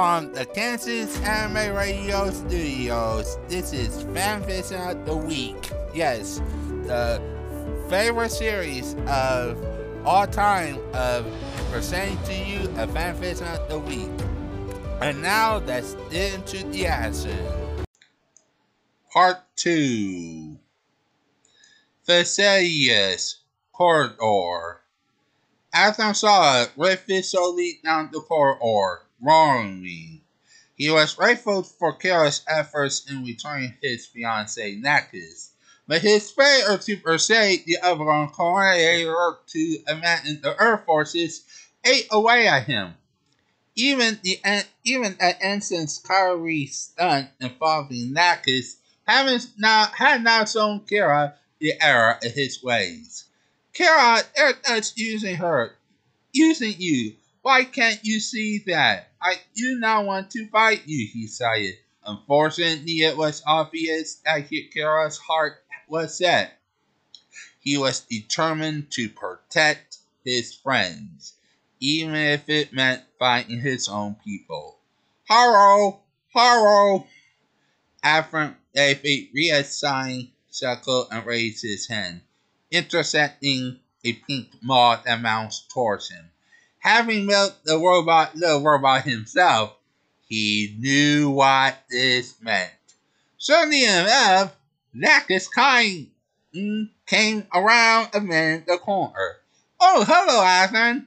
[0.00, 5.70] From the Kansas Anime Radio Studios, this is Fanfiction of the Week.
[5.92, 6.40] Yes,
[6.84, 7.20] the
[7.90, 9.62] favorite series of
[10.06, 11.26] all time of
[11.70, 14.08] presenting to you a Fanfiction of the Week.
[15.02, 17.36] And now get into the action.
[19.12, 20.56] Part 2
[22.08, 23.34] Vesalius
[23.70, 24.80] Corridor.
[25.74, 30.22] Athens saw it, so lead down the corridor, wrongly.
[30.76, 35.50] He was grateful for Kira's efforts in returning his fiancee Lacus,
[35.86, 41.42] but his failure to persuade the other corridor to abandon the Earth forces
[41.84, 42.94] ate away at him.
[43.74, 44.40] Even the
[44.84, 48.76] even an instance Kyrie stunt involving Lacus
[49.06, 49.40] having
[49.94, 53.24] had not shown Kira the error of his ways.
[53.74, 54.24] Kira,
[54.62, 55.76] that's using her,
[56.32, 57.14] using you.
[57.42, 59.12] Why can't you see that?
[59.20, 61.78] I do not want to fight you, he said.
[62.04, 66.58] Unfortunately, it was obvious that Kira's heart was set.
[67.60, 71.34] He was determined to protect his friends,
[71.78, 74.78] even if it meant fighting his own people.
[75.28, 76.02] Haro!
[76.34, 77.06] Haro!
[78.02, 82.22] After David reassigned Shackle and raised his hand
[82.70, 86.30] intercepting a pink moth that mounts towards him.
[86.80, 89.76] Having met the robot, the robot himself,
[90.26, 92.72] he knew what this meant.
[93.36, 94.56] Certainly enough,
[94.94, 96.08] Nakis kind
[96.54, 99.36] mm, came around a man the corner.
[99.78, 101.06] Oh, hello, Athrun.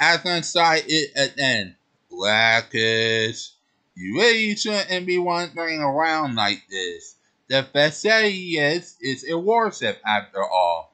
[0.00, 1.76] Athrun saw it again.
[2.10, 3.50] Blackish,
[3.94, 7.16] you really shouldn't be wandering around like this.
[7.48, 10.92] The Vesalius is a warship after all.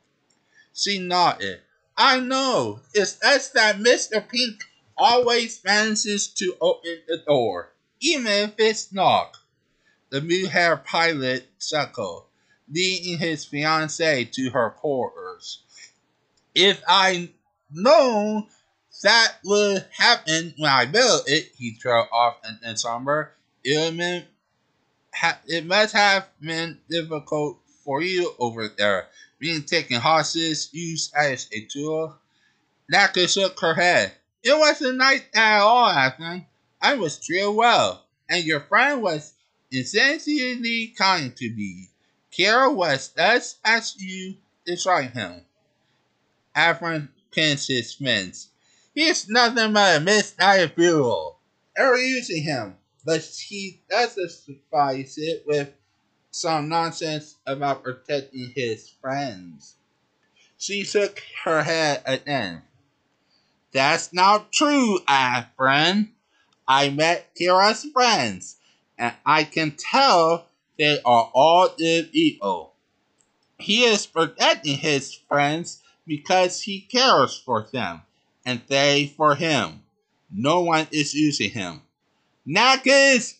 [0.74, 1.60] She nodded.
[2.00, 2.80] I know.
[2.94, 4.26] It's us that Mr.
[4.26, 4.64] Pink
[4.96, 9.36] always manages to open the door, even if it's knocked.
[10.08, 12.24] The haired pilot chuckled,
[12.72, 15.58] leading his fiancee to her quarters.
[16.54, 17.28] If I
[17.70, 18.46] known
[19.02, 23.32] that would happen when I built it, he trailed off in, in somber.
[23.62, 24.24] It, meant,
[25.46, 29.08] it must have been difficult for you over there
[29.40, 32.14] being taken hostage, used as a tool.
[32.88, 34.12] Naka shook her head.
[34.44, 36.44] It wasn't nice at all, Athrun.
[36.80, 39.32] I was treated well, and your friend was
[39.72, 41.88] essentially kind to me.
[42.32, 45.44] Kira was thus as you described him.
[46.54, 48.48] Athrun pinched his fence.
[48.94, 51.38] He's nothing but a misguided fool.
[51.76, 55.72] They're using him, but he suffice it with
[56.30, 59.74] some nonsense about protecting his friends.
[60.58, 62.62] She shook her head again.
[63.72, 66.10] That's not true, ah, friend.
[66.66, 68.56] I met Kira's friends,
[68.98, 70.46] and I can tell
[70.78, 72.74] they are all good people.
[73.58, 78.02] He is protecting his friends because he cares for them,
[78.44, 79.82] and they for him.
[80.30, 81.82] No one is using him.
[82.46, 83.39] Lacus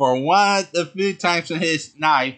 [0.00, 2.36] for one of the few times in his life,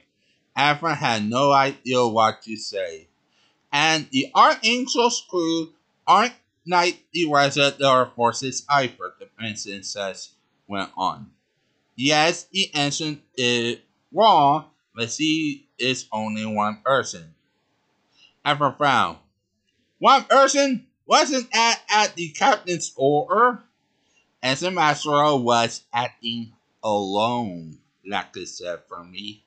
[0.57, 3.07] Afra had no idea what to say.
[3.73, 5.71] And the Archangel's crew
[6.05, 6.35] aren't
[6.67, 10.31] like the rest of the forces either, the princess
[10.67, 11.31] went on.
[11.95, 13.77] Yes, the ancient is
[14.13, 17.33] wrong, but she is only one person.
[18.45, 19.19] Afra frowned.
[20.01, 23.63] One person wasn't at, at the captain's order.
[24.43, 29.45] Ensign Master was acting alone, Laka said for me.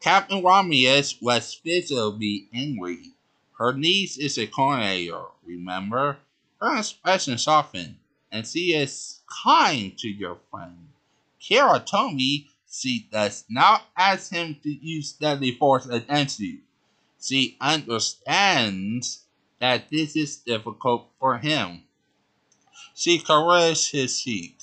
[0.00, 3.12] Captain Romulus was visibly angry.
[3.58, 6.18] Her niece is a coroner, remember?
[6.60, 7.96] Her expression softened,
[8.32, 10.88] and she is kind to your friend.
[11.40, 16.60] Kira told me she does not ask him to use deadly force against you.
[17.20, 19.24] She understands
[19.58, 21.82] that this is difficult for him.
[22.94, 24.59] She caressed his cheek.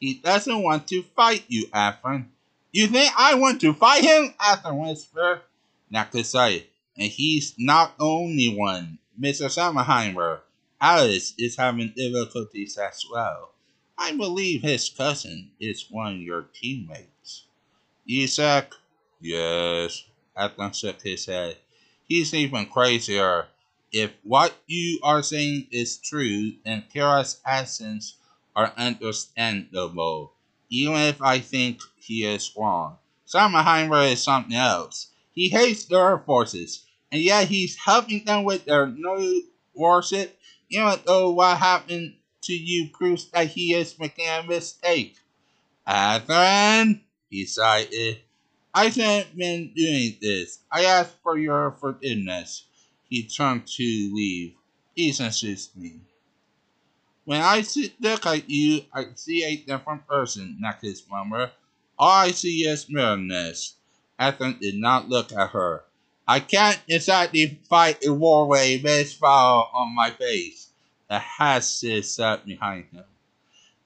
[0.00, 2.24] He doesn't want to fight you, Athrun.
[2.72, 4.32] You think I want to fight him?
[4.40, 5.42] Athrun whispered.
[5.92, 6.64] Nakasai.
[6.96, 8.98] And he's not only one.
[9.20, 9.46] Mr.
[9.46, 10.40] Sommerheimer.
[10.80, 13.50] Alice is having difficulties as well.
[13.98, 17.44] I believe his cousin is one of your teammates.
[18.08, 18.72] Yzak?
[19.20, 20.04] Yes.
[20.34, 21.58] Athrun shook his head.
[22.08, 23.48] He's even crazier.
[23.92, 28.16] If what you are saying is true, then Kira's actions
[28.60, 30.34] are understandable,
[30.68, 32.98] even if I think he is wrong.
[33.26, 35.08] Sommerheimer is something else.
[35.32, 40.98] He hates the Earth forces, and yet he's helping them with their new warship, even
[41.06, 45.16] though what happened to you proves that he is making a mistake.
[45.86, 47.88] Catherine, he sighed.
[48.74, 50.58] I shouldn't been doing this.
[50.70, 52.64] I ask for your forgiveness.
[53.08, 54.54] He turned to leave.
[54.94, 56.00] He's insist me.
[57.30, 57.62] When I
[58.00, 61.52] look at you, I see a different person, Necklace murmured.
[61.96, 63.74] All I see is mirrorness.
[64.18, 65.84] Catherine did not look at her.
[66.26, 70.70] I can't exactly fight a war with a on my face.
[71.08, 73.04] The Hassid sat behind him.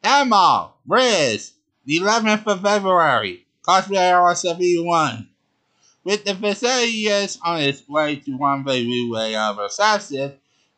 [0.02, 1.52] Emma, Riz,
[1.84, 5.28] the 11th of February, Cosmic Era 71.
[6.02, 10.32] With the Vesalius on its way to rendezvous way of assassin,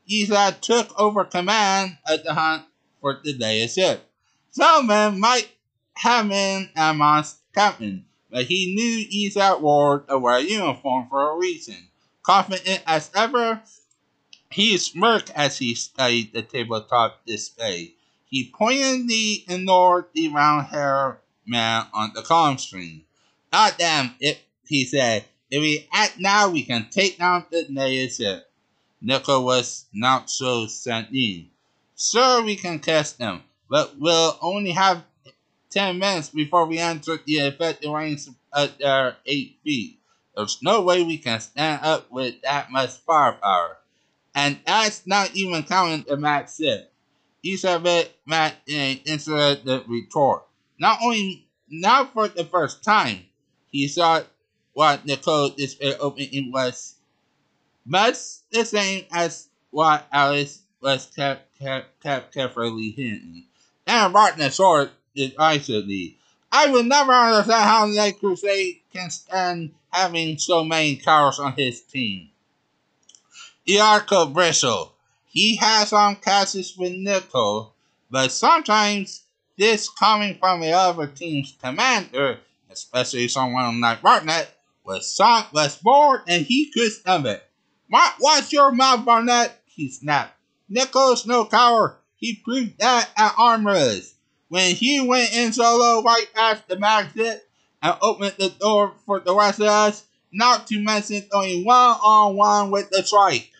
[0.06, 2.64] Isa took over command at the hunt
[3.00, 4.08] for the day ship.
[4.50, 5.49] Some men might
[5.94, 11.88] have been Emma's captain, but he knew Isa wore a white uniform for a reason.
[12.23, 13.62] Confident as ever,
[14.50, 17.94] he smirked as he studied the tabletop display.
[18.25, 23.05] He pointedly ignored the round haired man on the comm screen.
[23.53, 25.25] God damn it, he said.
[25.50, 28.12] If we act now, we can take down the native
[29.02, 31.50] was not so sanguine.
[31.96, 35.04] Sure, we can catch them, but we'll only have
[35.70, 39.98] 10 minutes before we enter the effective range at their 8 feet.
[40.34, 43.78] There's no way we can stand up with that much firepower.
[44.34, 50.44] And that's not even counting the max of it met in an insulated retort.
[50.78, 53.20] Not only, not for the first time,
[53.70, 54.22] he saw
[54.75, 56.95] what the code display opening was
[57.87, 58.17] much
[58.50, 63.44] the same as what Alice was kept, kept, kept carefully hidden.
[63.87, 66.19] And Martin sword decisively.
[66.50, 71.81] I will never understand how the Creuset can stand having so many cowards on his
[71.81, 72.31] team.
[73.67, 74.93] Iarco Bristle.
[75.27, 77.73] He has some cases with Nico,
[78.11, 79.23] but sometimes
[79.59, 82.39] this coming from the other team's commander,
[82.71, 85.15] especially someone like Barnett, was,
[85.53, 87.43] was bored and he could stomach
[87.91, 88.12] it.
[88.21, 90.37] Watch your mouth, Barnett, he snapped.
[90.69, 91.97] Nico's no coward.
[92.17, 94.15] He proved that at Artemis.
[94.49, 97.49] When he went in solo right past the exit
[97.83, 102.37] and opened the door for the rest of us, not to mention going one on
[102.37, 103.50] one with the Strike.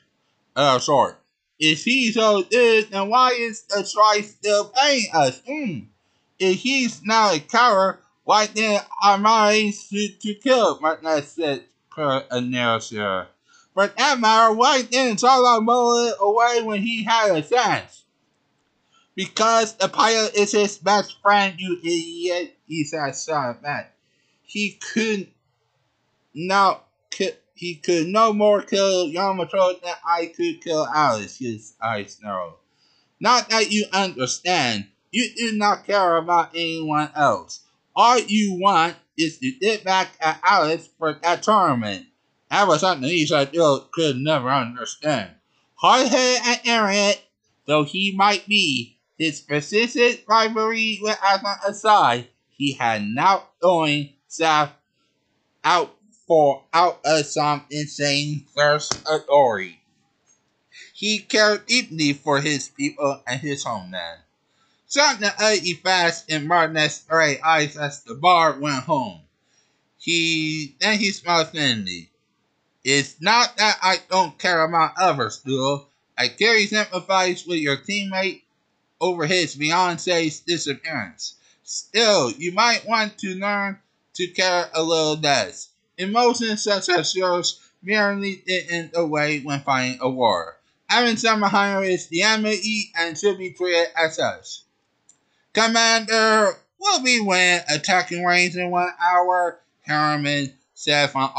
[0.55, 1.15] Uh, sorry.
[1.59, 5.41] If he's so good, then why is the Strike still paying us?
[5.49, 5.87] Mm.
[6.39, 10.81] If he's not a coward, why then am I to, kill?
[10.81, 12.41] Martinez said per a
[13.77, 18.05] why didn't Solo blow it away when he had a chance?
[19.15, 23.95] Because the pilot is his best friend, you idiot, he said, son that.
[24.43, 25.29] He could
[26.35, 26.83] not now.
[27.11, 32.55] could, he could no more kill Yamato than I could kill Alice, his eyes narrowed.
[33.19, 34.89] Not that you understand.
[35.11, 37.61] You do not care about anyone else.
[37.95, 42.07] All you want is to get back at Alice for that tournament.
[42.51, 43.53] That was something he said
[43.93, 45.33] could never understand.
[45.75, 47.21] Hard-headed and arrogant
[47.67, 54.71] though he might be, his persistent rivalry with Aslan aside, he had now going south
[55.65, 55.95] out
[56.27, 59.81] for out of some insane thirst authority.
[60.95, 64.21] He cared deeply for his people and his homeland.
[64.87, 69.21] Something utterly fast in Martinez's gray eyes as the bar went home.
[69.99, 72.11] He then he smiled thinly.
[72.89, 75.89] It's not that I don't care about others, Duo.
[76.17, 78.43] I care he sympathize with your teammate
[79.01, 81.35] over his fiance's disappearance.
[81.65, 83.81] Still, you might want to learn
[84.15, 85.71] to care a little less.
[85.99, 90.57] Emotions such as yours merely didn't away when fighting a war.
[90.89, 91.43] Having some
[91.83, 94.61] is the enemy and should be treated as such.
[95.53, 99.59] Commander, will be win attacking range in one hour?
[99.83, 101.33] Harriman said from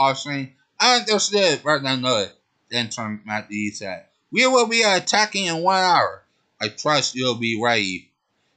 [0.80, 1.14] off screen.
[1.14, 2.32] Understood, Bernard
[2.70, 6.24] Then turned Matthew said, We will be attacking in one hour.
[6.60, 8.12] I trust you'll be ready.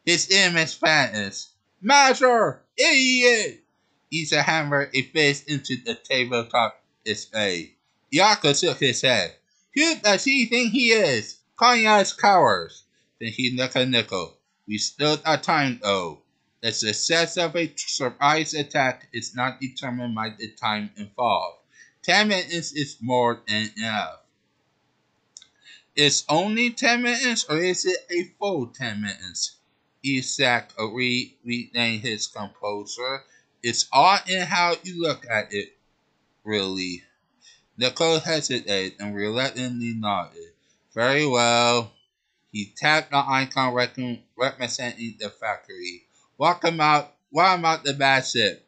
[0.05, 1.49] His image fattens.
[1.81, 2.63] Master!
[2.77, 3.63] Idiot!
[4.11, 7.75] Isa hammered a fist into the tabletop display.
[8.11, 9.37] Yaka shook his head.
[9.75, 11.37] Who does he think he is?
[11.57, 12.83] Calling us cowards.
[13.21, 14.37] Then he looked at Nico.
[14.67, 16.23] We still got time though.
[16.61, 21.60] The success of a surprise attack is not determined by the time involved.
[22.03, 24.21] 10 minutes is more than enough.
[25.95, 29.57] It's only 10 minutes or is it a full 10 minutes?
[30.05, 33.25] Yzak re- regained his composure.
[33.63, 35.77] It's all in how you look at it,
[36.45, 37.05] really.
[37.77, 40.53] Nicol hesitated and reluctantly nodded.
[40.95, 41.93] Very well.
[42.53, 43.75] He tapped the icon
[44.37, 46.07] representing the factory.
[46.65, 48.67] Him out what about the bad ship?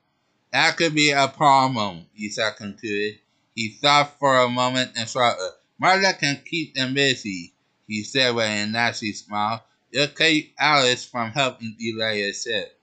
[0.52, 3.18] That could be a problem, Yzak concluded.
[3.54, 5.40] He thought for a moment and shrugged.
[5.78, 7.52] Marta can keep them busy,
[7.86, 9.64] he said with a nasty smile.
[9.90, 12.78] It'll keep Alice from helping delay a ship.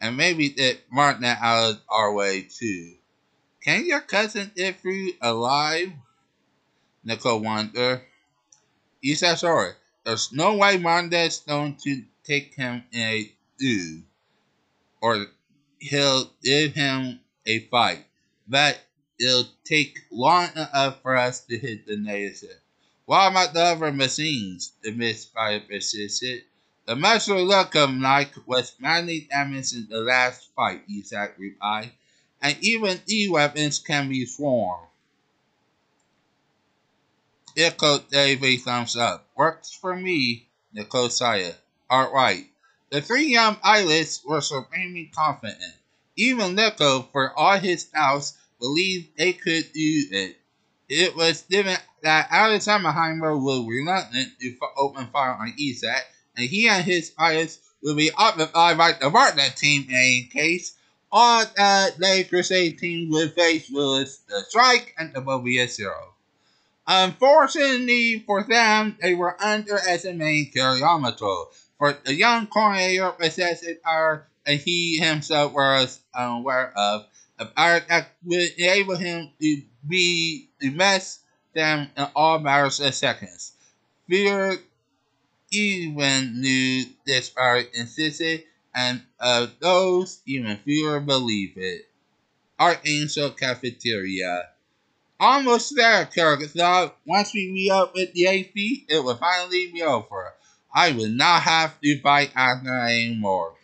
[0.00, 2.94] And maybe get Marta out of our way too.
[3.62, 5.92] Can your cousin get through alive?
[7.04, 8.02] Nicol wondered.
[9.00, 9.72] He said sorry.
[10.04, 14.02] There's no way Marta's going to take him in a do
[15.02, 15.26] or
[15.80, 18.06] he'll give him a fight.
[18.48, 18.78] But
[19.22, 22.58] it'll take long enough for us to hit the native.
[23.06, 24.72] What about the other machines?
[24.82, 26.44] The misfire persisted.
[26.86, 31.92] The muster look of Nike was badly damaged in the last fight, Yzak replied,
[32.40, 34.88] and even E-weapons can be swarmed.
[37.56, 39.28] Echo gave a thumbs up.
[39.36, 40.48] Works for me,
[41.10, 41.54] sighed.
[41.90, 42.46] Alright.
[42.90, 45.74] The three young pilots were supremely confident.
[46.16, 50.36] Even Nico, for all his doubts, believed they could do it.
[50.88, 56.02] It was given that Alexanderheimer was reluctant to open fire on Yzak,
[56.36, 60.76] and he and his pilots would be occupied by the partner team in case.
[61.10, 66.14] All that the Creuset team would face was the strike and the Moebius Zero.
[66.86, 74.60] Unfortunately for them, they were underestimating Kira Yamato, for the young Cornelius possessed power and
[74.60, 77.06] he himself was unaware of,
[77.38, 81.20] power that would enable him to be to mess
[81.54, 83.52] them in all matters of seconds.
[84.08, 84.58] Fear
[85.50, 91.88] even knew this power existed, and of those, even fewer believe it.
[92.58, 94.48] Archangel Cafeteria.
[95.20, 96.96] Almost there, Kirk thought.
[97.04, 100.34] Once we meet up with the AP, it will finally be over.
[100.74, 103.54] I will not have to fight Agner anymore.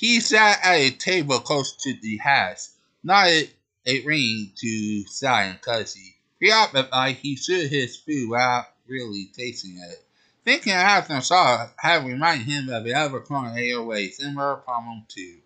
[0.00, 2.70] He sat at a table close to the house,
[3.02, 3.50] nodded
[3.84, 6.14] a ring to Sai and Kuzzey.
[6.38, 10.02] Preoccupied, he chewed his food without really tasting it.
[10.42, 15.42] Thinking after saw had reminded him of the other corner airway similar problem too.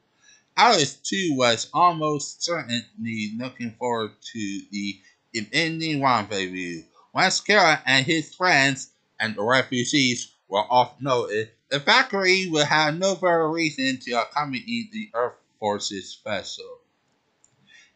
[0.57, 5.01] Alice too was almost certainly looking forward to the
[5.33, 6.85] impending rendezvous.
[7.13, 12.97] Once Kira and his friends and the refugees were off noted, the factory will have
[12.97, 16.79] no further reason to accompany the Earth Forces vessel.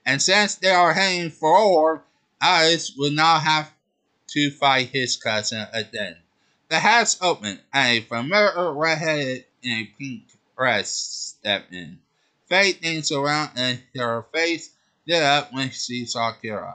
[0.04, 2.02] And since they are heading forward,
[2.40, 3.72] Alice will now have
[4.30, 6.16] to fight his cousin again.
[6.68, 10.24] The hatch opened, and a familiar redheaded in a pink
[10.56, 12.00] dress stepped in.
[12.48, 14.70] Faye things around and her face
[15.06, 16.74] lit up when she saw Kira.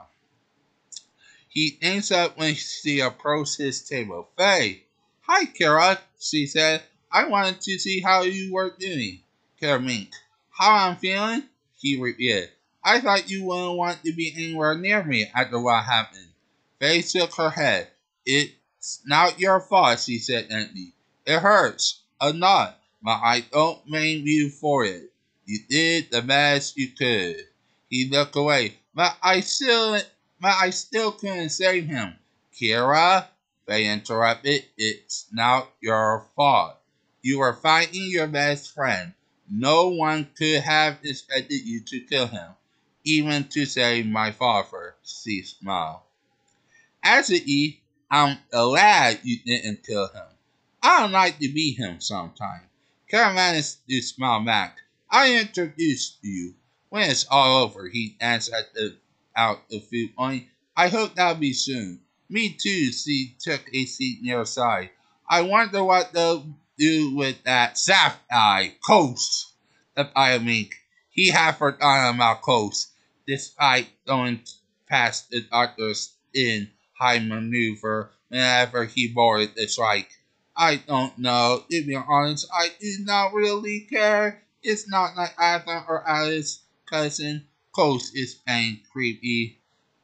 [1.50, 4.30] He thinks up when she approached his table.
[4.38, 4.84] Faye,
[5.20, 6.82] hi Kira, she said.
[7.14, 9.20] I wanted to see how you were doing.
[9.62, 10.10] Kermink.
[10.50, 11.44] How I'm feeling?
[11.76, 12.50] He repeated.
[12.82, 16.26] I thought you wouldn't want to be anywhere near me after what happened.
[16.80, 17.86] Faye shook her head.
[18.26, 20.92] It's not your fault, she said gently.
[21.24, 22.00] It hurts.
[22.20, 22.80] A lot.
[23.00, 25.12] But I don't blame you for it.
[25.46, 27.46] You did the best you could.
[27.88, 28.78] He looked away.
[28.92, 30.00] But I still
[30.40, 32.16] but I still couldn't save him.
[32.60, 33.28] Kira,
[33.68, 36.76] Faye interrupted, it's not your fault.
[37.24, 39.14] You were fighting your best friend.
[39.50, 42.50] No one could have expected you to kill him,
[43.02, 46.00] even to save my father, she smiled.
[47.02, 50.26] Actually, I'm glad you didn't kill him.
[50.82, 52.68] I'd like to be him sometime.
[53.08, 54.76] Carol managed to smile back.
[55.10, 56.54] I introduced you.
[56.90, 58.98] When it's all over, he answered the,
[59.34, 60.44] out the food point.
[60.76, 62.00] I hope that'll be soon.
[62.28, 64.90] Me too, she took a seat near side.
[65.26, 69.52] I wonder what they'll do with that Sapphire Coast
[69.96, 70.70] of Iomink.
[71.10, 72.90] He had forgotten about Coast,
[73.26, 74.40] despite going
[74.88, 80.10] past the doctor's in high maneuver whenever he boarded the strike.
[80.56, 81.64] I don't know.
[81.70, 84.42] To be honest, I do not really care.
[84.62, 87.46] It's not like Arthur or Alice cousin.
[87.74, 89.58] Coast is paying creepy.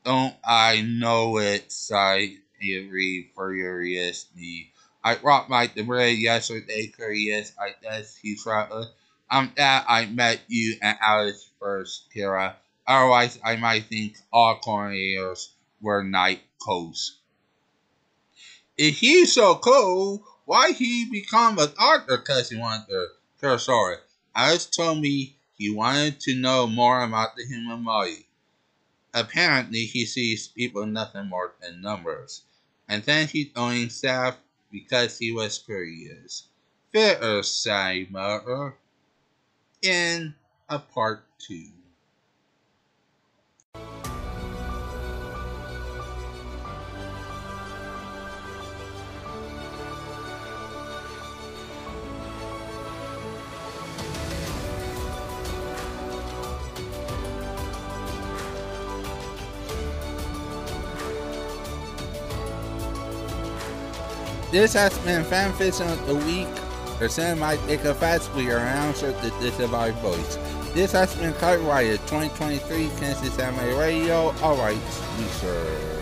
[0.04, 1.70] Don't I know it?
[1.70, 4.69] sighed Avery furiously.
[5.02, 8.72] I rocked my debris yesterday, curious, I guess he's shrugged.
[8.72, 8.84] Uh,
[9.30, 12.54] I'm glad I met you and Alice first, Kira.
[12.86, 17.16] Otherwise, I might think all Cornelius were night coast.
[18.76, 22.18] If he's so cool, why he become a doctor?
[22.18, 23.10] Cousin wondered.
[23.40, 23.96] Kira sorry.
[24.34, 28.26] Alice told me he wanted to know more about the human body.
[29.14, 32.42] Apparently, he sees people nothing more than numbers.
[32.88, 34.36] And then he's told himself
[34.70, 36.48] because he was curious.
[37.42, 38.76] Say, mother.
[39.82, 40.34] in
[40.68, 41.70] a part two.
[64.50, 66.48] This has been Fanfiction of the Week.
[66.98, 70.38] The Cinema take a fast we announcer the Disavowed Voice.
[70.74, 74.34] This has been Copyrighted 2023 Kansas Anime Radio.
[74.42, 74.76] Alright,
[75.40, 75.99] sure.